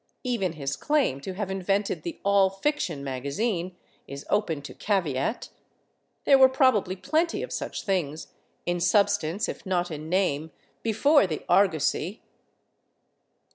[0.23, 3.75] Even his claim to have invented the all fiction magazine
[4.07, 5.49] is open to caveat;
[6.23, 8.29] there were probably plenty of such things,
[8.65, 10.49] in substance if not in name,
[10.81, 12.23] before the Argosy.